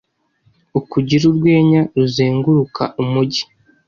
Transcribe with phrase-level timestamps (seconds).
[0.79, 3.43] ukugire urwenya ruzenguruka umujyi